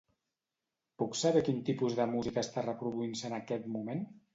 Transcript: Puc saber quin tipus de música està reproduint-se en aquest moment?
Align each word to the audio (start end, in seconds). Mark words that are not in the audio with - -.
Puc 1.01 1.19
saber 1.21 1.45
quin 1.49 1.61
tipus 1.69 2.01
de 2.03 2.11
música 2.17 2.47
està 2.49 2.67
reproduint-se 2.67 3.33
en 3.33 3.41
aquest 3.45 3.75
moment? 3.79 4.07